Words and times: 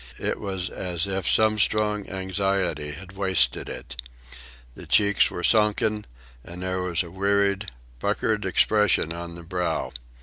It 0.17 0.39
was 0.39 0.71
as 0.71 1.05
if 1.05 1.29
some 1.29 1.59
strong 1.59 2.09
anxiety 2.09 2.93
had 2.93 3.11
wasted 3.11 3.69
it. 3.69 4.01
The 4.73 4.87
cheeks 4.87 5.29
were 5.29 5.43
sunken, 5.43 6.05
and 6.43 6.63
there 6.63 6.81
was 6.81 7.03
a 7.03 7.11
wearied, 7.11 7.69
puckered 7.99 8.43
expression 8.43 9.13
on 9.13 9.35
the 9.35 9.43
brow. 9.43 9.91